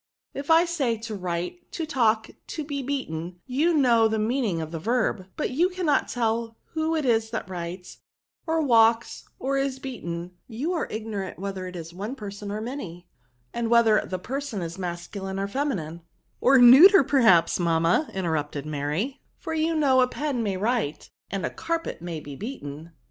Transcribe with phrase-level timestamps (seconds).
[0.33, 4.71] If I say, to write, to walk, to be beaten, you know the meaning of
[4.71, 7.99] the verb; but you cannot tell who it is that writes,
[8.47, 13.07] or walks, or is beaten; you are ignorant whether it is one person or many,
[13.53, 16.01] and whether the person is masculine or feminin e *■■"^^
[16.41, 21.45] Or neuter, perhaps, mamma," inter* rupted Mary;" for you know a pen may write, and
[21.45, 22.91] a carpet may be beaten."